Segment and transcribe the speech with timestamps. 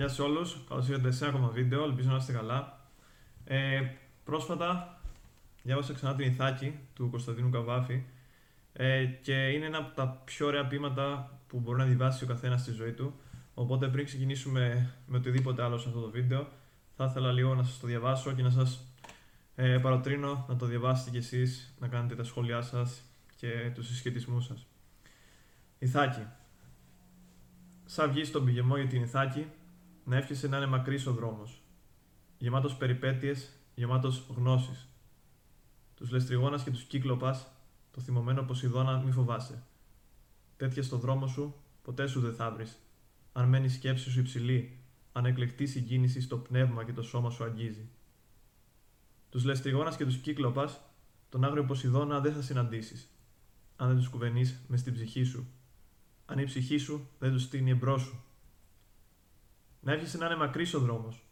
[0.00, 0.64] Γεια σε όλους.
[0.68, 1.84] Καλώς ήρθατε σε ένα ακόμα βίντεο.
[1.84, 2.80] Ελπίζω να είστε καλά.
[3.44, 3.80] Ε,
[4.24, 5.00] πρόσφατα
[5.62, 8.02] διάβασα ξανά την Ιθάκη του Κωνσταντίνου Καβάφη
[8.72, 12.60] ε, και είναι ένα από τα πιο ωραία ποίηματα που μπορεί να διαβάσει ο καθένας
[12.60, 13.14] στη ζωή του.
[13.54, 16.48] Οπότε πριν ξεκινήσουμε με οτιδήποτε άλλο σε αυτό το βίντεο,
[16.96, 18.94] θα ήθελα λίγο να σας το διαβάσω και να σας
[19.54, 23.02] ε, παροτρύνω να το διαβάσετε κι εσείς, να κάνετε τα σχόλιά σας
[23.36, 24.66] και τους συσχετισμούς σας.
[25.78, 26.26] Ιθάκη.
[27.84, 29.46] Σαν βγεις στον πηγεμό για την Ιθάκη,
[30.04, 31.62] να εύχεσαι να είναι μακρύς ο δρόμος.
[32.38, 34.88] Γεμάτος περιπέτειες, γεμάτος γνώσεις.
[35.94, 37.46] Τους λεστριγόνα και τους κύκλοπας,
[37.90, 39.62] το θυμωμένο Ποσειδώνα μη φοβάσαι.
[40.56, 42.78] Τέτοια στο δρόμο σου ποτέ σου δεν θα βρεις.
[43.32, 44.78] Αν μένει η σκέψη σου υψηλή,
[45.12, 47.88] αν εκλεκτή συγκίνηση στο πνεύμα και το σώμα σου αγγίζει.
[49.28, 50.80] Τους λεστριγόνα και τους κύκλοπας,
[51.28, 53.10] τον άγριο Ποσειδώνα δεν θα συναντήσεις.
[53.76, 55.46] Αν δεν τους κουβενείς μες στην ψυχή σου.
[56.26, 58.24] Αν η ψυχή σου δεν τους στείνει εμπρός σου
[59.80, 61.24] να έρχεσαι να είναι μακρύς ο δρόμος.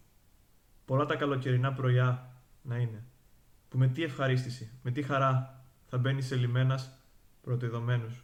[0.85, 3.05] Πολλά τα καλοκαιρινά πρωιά να είναι.
[3.69, 6.99] Που με τι ευχαρίστηση, με τι χαρά θα μπαίνεις σε λιμένας
[7.43, 8.17] πρωτοειδωμένου.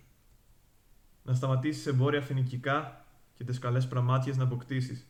[1.22, 5.06] Να σταματήσεις εμπόρια φοινικικά και τις καλές πραμάτιες να αποκτήσεις.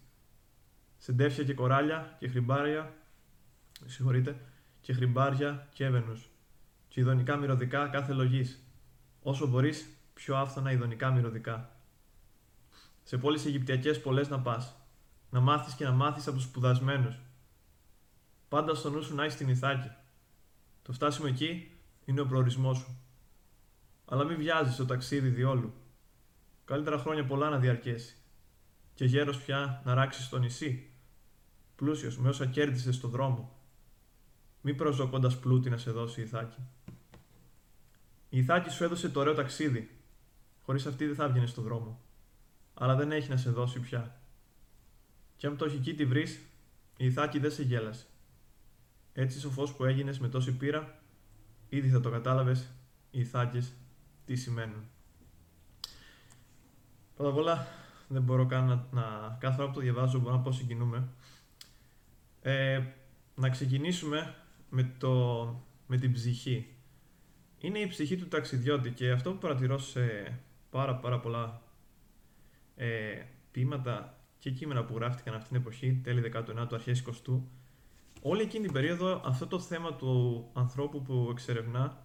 [0.96, 2.94] Σεντέφια και κοράλια και χρυμπάρια,
[3.84, 4.40] συγχωρείτε,
[4.80, 6.22] και χρυμπάρια και έβαινου.
[6.88, 8.62] Και ειδονικά μυρωδικά κάθε λογής.
[9.22, 11.76] Όσο μπορείς, πιο άφθονα ειδονικά μυρωδικά.
[13.02, 14.76] Σε πόλεις Αιγυπτιακές πολλές να πας,
[15.34, 17.18] να μάθεις και να μάθεις από τους σπουδασμένους.
[18.48, 19.90] Πάντα στο νου σου να έχεις την Ιθάκη.
[20.82, 21.72] Το φτάσιμο εκεί
[22.04, 22.98] είναι ο προορισμός σου.
[24.04, 25.72] Αλλά μην βιάζεις το ταξίδι διόλου.
[26.64, 28.16] Καλύτερα χρόνια πολλά να διαρκέσει.
[28.94, 30.90] Και γέρος πια να ράξεις στο νησί.
[31.76, 33.58] Πλούσιος με όσα κέρδισες στο δρόμο.
[34.60, 36.60] Μη προσδοκώντας πλούτη να σε δώσει η Ιθάκη.
[38.28, 40.00] Η Ιθάκη σου έδωσε το ωραίο ταξίδι.
[40.62, 42.00] Χωρίς αυτή δεν θα έβγαινες στο δρόμο.
[42.74, 44.18] Αλλά δεν έχει να σε δώσει πια.
[45.36, 46.40] Και αν το έχει εκεί τη βρεις,
[46.96, 48.06] η Ιθάκη δεν σε γέλασε.
[49.12, 50.98] Έτσι σοφός που έγινες με τόση πείρα,
[51.68, 52.70] ήδη θα το κατάλαβες
[53.10, 53.72] οι Ιθάκες
[54.24, 54.88] τι σημαίνουν.
[57.14, 57.66] Πρώτα απ' όλα,
[58.08, 61.08] δεν μπορώ καν να, να κάθε φορά που το διαβάζω μπορώ να πω συγκινούμε.
[62.42, 62.82] Ε,
[63.34, 64.34] να ξεκινήσουμε
[64.68, 65.44] με, το,
[65.86, 66.68] με την ψυχή.
[67.58, 70.34] Είναι η ψυχή του ταξιδιώτη και αυτό που παρατηρώ σε
[70.70, 71.62] πάρα πάρα πολλά
[72.76, 77.40] ε, ποίηματα και κείμενα που γράφτηκαν αυτή την εποχή, τέλη 19ου, αρχές 20ου,
[78.22, 82.02] όλη εκείνη την περίοδο αυτό το θέμα του ανθρώπου που εξερευνά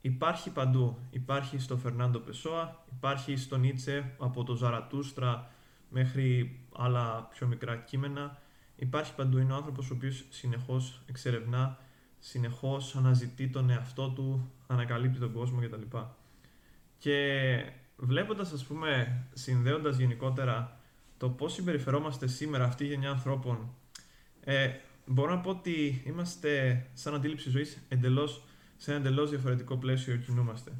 [0.00, 0.98] υπάρχει παντού.
[1.10, 5.50] Υπάρχει στο Φερνάντο Πεσόα, υπάρχει στο Νίτσε από το Ζαρατούστρα
[5.90, 8.38] μέχρι άλλα πιο μικρά κείμενα.
[8.76, 9.38] Υπάρχει παντού.
[9.38, 11.78] Είναι ο άνθρωπος ο οποίος συνεχώς εξερευνά,
[12.18, 15.96] συνεχώς αναζητεί τον εαυτό του, ανακαλύπτει τον κόσμο κτλ.
[16.98, 17.18] Και
[17.96, 20.80] βλέποντας, ας πούμε, συνδέοντας γενικότερα
[21.16, 23.74] το πώς συμπεριφερόμαστε σήμερα αυτή η γενιά ανθρώπων
[24.48, 24.70] ε,
[25.06, 28.42] μπορώ να πω ότι είμαστε σαν αντίληψη ζωής εντελώς,
[28.76, 30.72] σε ένα εντελώς διαφορετικό πλαίσιο κινούμαστε.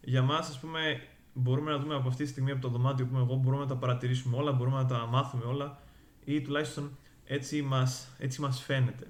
[0.00, 1.00] Για μας, ας πούμε,
[1.32, 3.68] μπορούμε να δούμε από αυτή τη στιγμή από το δωμάτιο που είμαι εγώ, μπορούμε να
[3.68, 5.82] τα παρατηρήσουμε όλα, μπορούμε να τα μάθουμε όλα
[6.24, 9.06] ή τουλάχιστον έτσι μας, έτσι μας φαίνεται.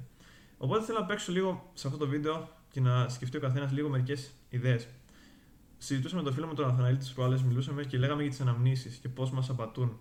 [0.58, 3.88] Οπότε θέλω να παίξω λίγο σε αυτό το βίντεο και να σκεφτεί ο καθένας λίγο
[3.88, 4.88] μερικές ιδέες.
[5.78, 8.96] Συζητούσαμε με τον φίλο μου τον Αθαναλή τη προάλλες, μιλούσαμε και λέγαμε για τις αναμνήσεις
[8.96, 9.98] και πώς μας απατούν.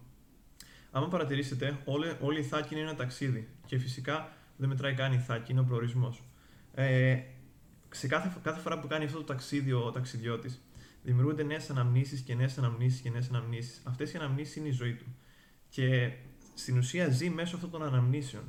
[0.98, 3.48] Αν παρατηρήσετε, όλη, όλη η θάκη είναι ένα ταξίδι.
[3.66, 6.24] Και φυσικά δεν μετράει καν η θάκη, είναι ο προορισμός.
[6.74, 7.20] Ε,
[7.90, 10.62] σε κάθε, κάθε φορά που κάνει αυτό το ταξίδι ο ταξιδιώτης,
[11.04, 13.82] δημιουργούνται νέες αναμνήσεις και νέες αναμνήσεις και νέες αναμνήσεις.
[13.84, 15.06] Αυτές οι αναμνήσεις είναι η ζωή του.
[15.70, 16.12] Και
[16.54, 18.44] στην ουσία ζει μέσω αυτών των αναμνήσεων.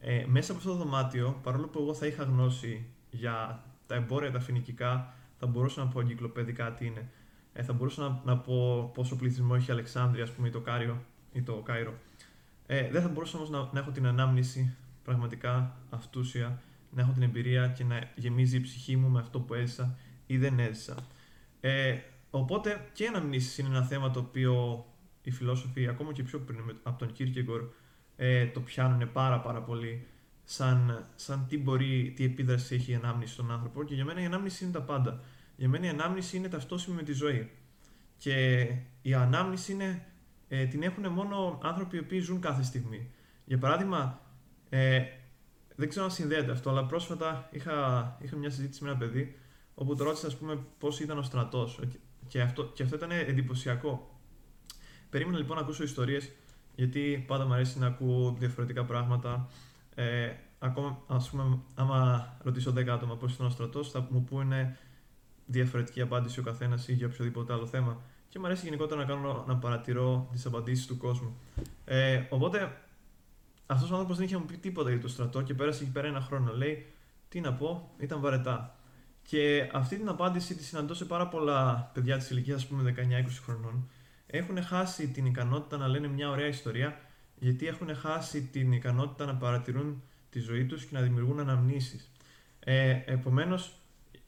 [0.00, 4.30] Ε, μέσα από αυτό το δωμάτιο, παρόλο που εγώ θα είχα γνώση για τα εμπόρια,
[4.30, 7.10] τα φοινικικά, θα μπορούσα να πω εγκυκλοπαιδικά τι είναι.
[7.52, 10.60] Ε, θα μπορούσα να, να πω πόσο πληθυσμό έχει η Αλεξάνδρεια, ας πούμε, ή το
[10.60, 11.04] Κάριο,
[11.38, 11.94] ή το Κάιρο.
[12.66, 17.22] Ε, δεν θα μπορούσα όμως να, να έχω την ανάμνηση πραγματικά αυτούσια, να έχω την
[17.22, 20.96] εμπειρία και να γεμίζει η ψυχή μου με αυτό που έζησα ή δεν έζησα.
[21.60, 21.98] Ε,
[22.30, 24.84] οπότε και η αναμνήσεις είναι ένα θέμα το οποίο
[25.22, 27.68] οι φιλόσοφοι, ακόμα και πιο πριν από τον Κίρκεγκορ,
[28.16, 30.06] ε, το πιάνουν πάρα πάρα πολύ
[30.44, 34.24] σαν, σαν τι μπορεί, τι επίδραση έχει η ανάμνηση στον άνθρωπο και για μένα η
[34.24, 35.20] ανάμνηση είναι τα πάντα.
[35.56, 37.50] Για μένα η ανάμνηση είναι ταυτόσιμη με τη ζωή.
[38.16, 38.66] Και
[39.02, 40.06] η ανάμνηση είναι
[40.48, 43.10] ε, την έχουν μόνο άνθρωποι οι οποίοι ζουν κάθε στιγμή.
[43.44, 44.20] Για παράδειγμα,
[44.68, 45.02] ε,
[45.76, 49.38] δεν ξέρω αν συνδέεται αυτό, αλλά πρόσφατα είχα, είχα μια συζήτηση με ένα παιδί
[49.74, 51.80] όπου το ρώτησα, ας πούμε, πώς ήταν ο στρατός
[52.28, 54.20] και αυτό, και αυτό ήταν εντυπωσιακό.
[55.10, 56.30] Περίμενα λοιπόν να ακούσω ιστορίες,
[56.74, 59.48] γιατί πάντα μου αρέσει να ακούω διαφορετικά πράγματα.
[59.94, 64.76] Ε, ακόμα, ας πούμε, άμα ρωτήσω 10 άτομα πώς ήταν ο στρατός, θα μου πούνε
[65.46, 68.02] διαφορετική απάντηση ο καθένας ή για οποιοδήποτε άλλο θέμα.
[68.28, 71.36] Και μου αρέσει γενικότερα να, κάνω, να παρατηρώ τις απαντήσεις του κόσμου.
[71.84, 72.76] Ε, οπότε
[73.66, 76.06] αυτός ο άνθρωπος δεν είχε μου πει τίποτα για το στρατό και πέρασε εκεί πέρα
[76.06, 76.52] ένα χρόνο.
[76.52, 76.86] Λέει,
[77.28, 78.76] τι να πω, ήταν βαρετά.
[79.22, 83.40] Και αυτή την απάντηση τη συναντώ σε πάρα πολλά παιδιά της ηλικίας, ας πούμε, 19-20
[83.44, 83.88] χρονών.
[84.26, 87.00] Έχουν χάσει την ικανότητα να λένε μια ωραία ιστορία,
[87.38, 92.10] γιατί έχουν χάσει την ικανότητα να παρατηρούν τη ζωή τους και να δημιουργούν αναμνήσεις.
[92.60, 93.72] Ε, Επομένως,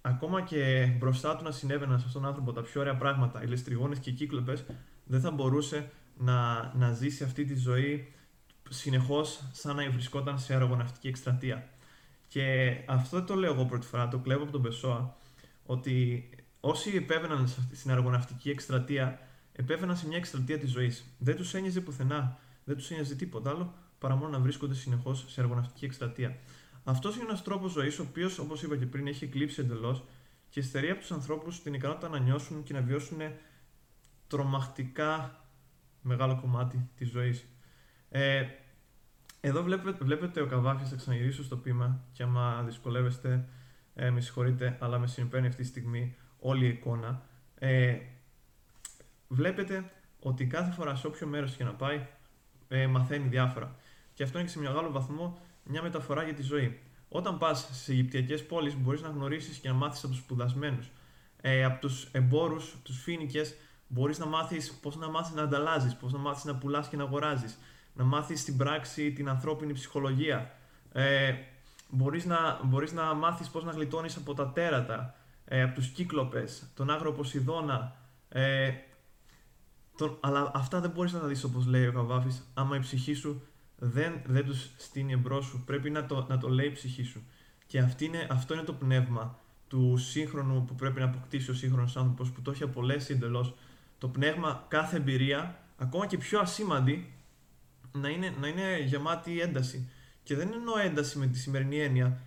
[0.00, 3.47] ακόμα και μπροστά του να συνέβαιναν σε αυτόν τον άνθρωπο τα πιο ωραία πράγματα, οι
[3.47, 4.64] ληστριγόνε και οι κύκλοπες,
[5.05, 8.12] δεν θα μπορούσε να, να ζήσει αυτή τη ζωή
[8.69, 11.69] συνεχώς σαν να βρισκόταν σε αερογοναυτική εκστρατεία.
[12.29, 15.17] Και αυτό δεν το λέω εγώ πρώτη φορά, το κλέβω από τον Πεσόα,
[15.67, 16.29] ότι
[16.61, 19.19] όσοι επέβαιναν στην αερογοναυτική εκστρατεία,
[19.52, 21.05] επέβαιναν σε μια εκστρατεία της ζωής.
[21.19, 25.41] Δεν τους ένοιαζε πουθενά, δεν τους ένοιαζε τίποτα άλλο παρά μόνο να βρίσκονται συνεχώς σε
[25.41, 26.37] αερογοναυτική εκστρατεία.
[26.84, 30.04] Αυτός είναι ένας τρόπος ζωής, ο οποίος, όπως είπα και πριν, έχει εκλείψει εντελώς
[30.48, 33.18] και στερεί από τους ανθρώπους την ικανότητα να νιώσουν και να βιώσουν
[34.26, 35.44] τρομακτικά
[36.02, 37.46] μεγάλο κομμάτι της ζωής.
[38.08, 38.46] Ε,
[39.40, 43.48] εδώ βλέπετε, βλέπετε ο Καβάφης, θα ξαναγυρίσω στο πείμα και άμα δυσκολεύεστε,
[43.94, 47.22] ε, με συγχωρείτε, αλλά με συμπαίνει αυτή τη στιγμή όλη η εικόνα.
[47.54, 47.98] Ε,
[49.28, 49.90] βλέπετε
[50.20, 52.06] ότι κάθε φορά σε όποιο μέρος και να πάει,
[52.68, 53.76] ε, μαθαίνει διάφορα.
[54.14, 56.80] Και αυτό είναι και σε μεγάλο βαθμό μια μεταφορά για τη ζωή.
[57.08, 60.90] Όταν πας σε Αιγυπτιακές πόλεις, μπορείς να γνωρίσεις και να μάθεις από τους σπουδασμένους.
[61.40, 63.42] Ε, από τους εμπόρους, τους φίνικε,
[63.86, 67.02] μπορείς να μάθεις πώς να μάθεις να ανταλλάζεις, πώς να μάθεις να πουλάς και να
[67.02, 67.58] αγοράζεις
[67.94, 70.54] να μάθεις στην πράξη την ανθρώπινη ψυχολογία.
[70.92, 71.34] Ε,
[71.88, 75.14] μπορείς, να, μπορείς να μάθεις πώς να γλιτώνεις από τα τέρατα,
[75.44, 77.96] ε, από τους κύκλοπες, τον άγρο Ποσειδώνα.
[78.28, 78.72] Ε,
[79.96, 83.14] τον, αλλά αυτά δεν μπορείς να τα δεις όπως λέει ο Καβάφης, άμα η ψυχή
[83.14, 83.42] σου
[83.80, 85.62] δεν, δεν τους στείνει εμπρός σου.
[85.66, 87.22] Πρέπει να το, να το λέει η ψυχή σου.
[87.66, 89.38] Και αυτή είναι, αυτό είναι το πνεύμα
[89.68, 93.54] του σύγχρονου που πρέπει να αποκτήσει ο σύγχρονος άνθρωπος που το έχει απολέσει εντελώς.
[93.98, 97.12] Το πνεύμα, κάθε εμπειρία, ακόμα και πιο ασήμαντη,
[97.92, 99.88] να είναι, να είναι γεμάτη ένταση.
[100.22, 102.20] Και δεν εννοώ ένταση με τη σημερινή έννοια.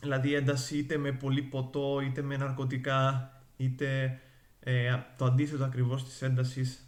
[0.00, 4.20] Δηλαδή ένταση είτε με πολύ ποτό, είτε με ναρκωτικά, είτε
[4.60, 6.87] ε, το αντίθετο ακριβώς της έντασης,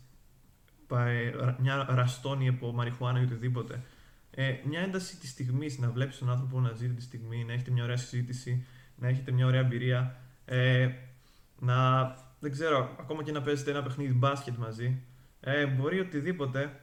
[0.96, 3.82] ε, μια ραστόνη από μαριχουάνα ή οτιδήποτε.
[4.30, 7.70] Ε, μια ένταση της στιγμής, να βλέπεις τον άνθρωπο να ζει τη στιγμή, να έχετε
[7.70, 8.66] μια ωραία συζήτηση,
[8.96, 10.88] να έχετε μια ωραία εμπειρία, ε,
[11.58, 12.02] να,
[12.40, 15.02] δεν ξέρω, ακόμα και να παίζετε ένα παιχνίδι μπάσκετ μαζί,
[15.40, 16.80] ε, μπορεί οτιδήποτε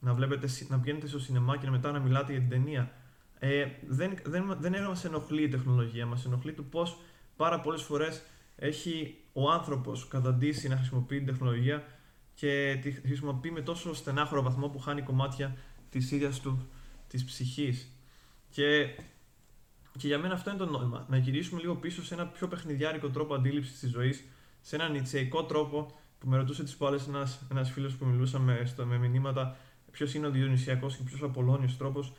[0.00, 2.92] να, βλέπετε, να πηγαίνετε στο σινεμά και μετά να μιλάτε για την ταινία.
[3.38, 6.98] Ε, δεν, δεν, δεν μας ενοχλεί η τεχνολογία, μας ενοχλεί το πώς
[7.36, 8.22] πάρα πολλές φορές
[8.56, 11.84] έχει ο άνθρωπος καταντήσει να χρησιμοποιεί την τεχνολογία
[12.40, 15.56] και τη χρησιμοποιεί με τόσο στενάχωρο βαθμό που χάνει κομμάτια
[15.90, 16.68] της ίδιας του
[17.08, 17.92] της ψυχής.
[18.50, 18.86] Και,
[19.98, 21.06] και για μένα αυτό είναι το νόημα.
[21.08, 24.24] Να γυρίσουμε λίγο πίσω σε ένα πιο παιχνιδιάρικο τρόπο αντίληψης της ζωής,
[24.60, 26.98] σε έναν νητσεϊκό τρόπο που με ρωτούσε τις πάλε
[27.50, 29.56] ένας φίλος που μιλούσαμε στο, με μηνύματα
[29.90, 32.12] ποιος είναι ο διονυσιακός και ποιος ο απολώνιος τρόπος.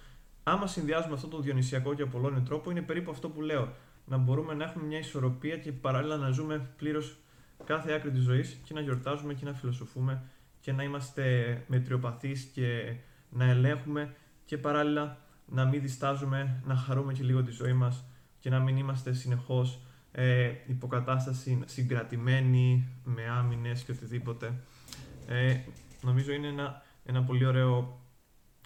[0.43, 3.73] Άμα συνδυάζουμε αυτό το διονυσιακό και απολώνιο τρόπο, είναι περίπου αυτό που λέω.
[4.05, 7.17] Να μπορούμε να έχουμε μια ισορροπία και παράλληλα να ζούμε πλήρως
[7.65, 10.23] κάθε άκρη της ζωής και να γιορτάζουμε και να φιλοσοφούμε
[10.59, 12.95] και να είμαστε μετριοπαθείς και
[13.29, 14.15] να ελέγχουμε
[14.45, 18.05] και παράλληλα να μην διστάζουμε να χαρούμε και λίγο τη ζωή μας
[18.39, 19.79] και να μην είμαστε συνεχώς
[20.11, 24.53] ε, υποκατάσταση συγκρατημένοι με άμυνες και οτιδήποτε.
[25.27, 25.59] Ε,
[26.01, 27.99] νομίζω είναι ένα ένα πολύ ωραίο,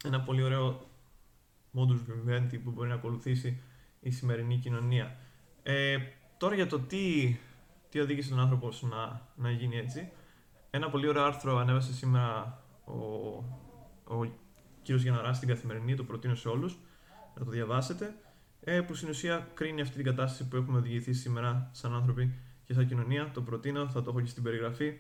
[0.04, 0.90] ένα πολύ ωραίο
[1.74, 3.62] modus vivendi που μπορεί να ακολουθήσει
[4.00, 5.18] η σημερινή κοινωνία.
[5.64, 5.98] Ε,
[6.38, 7.36] τώρα για το τι,
[7.96, 10.12] τι οδήγησε τον άνθρωπο να, να γίνει έτσι.
[10.70, 12.94] Ένα πολύ ωραίο άρθρο ανέβασε σήμερα ο,
[14.16, 14.26] ο
[14.82, 16.78] κύριος Γιαναράς στην Καθημερινή, το προτείνω σε όλους,
[17.38, 18.16] να το διαβάσετε,
[18.60, 22.34] ε, που στην ουσία κρίνει αυτή την κατάσταση που έχουμε οδηγηθεί σήμερα σαν άνθρωποι
[22.66, 23.32] και σαν κοινωνία.
[23.34, 24.96] Το προτείνω, θα το έχω και στην περιγραφή.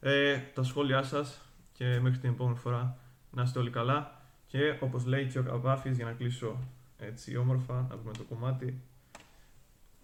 [0.00, 1.40] Ε, τα σχόλιά σας
[1.72, 2.98] και μέχρι την επόμενη φορά
[3.30, 6.58] να είστε όλοι καλά και όπως λέει και ο Καβάφης για να κλείσω
[6.98, 8.82] έτσι όμορφα να πούμε το κομμάτι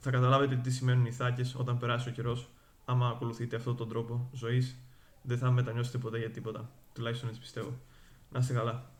[0.04, 2.50] θα καταλάβετε τι σημαίνουν οι θάκες όταν περάσει ο καιρός
[2.84, 4.78] άμα ακολουθείτε αυτόν τον τρόπο ζωής.
[5.23, 7.78] Δεν θα μετανιώσετε ποτέ για τίποτα τουλάχιστον έτσι πιστεύω.
[8.30, 8.93] Να είστε καλά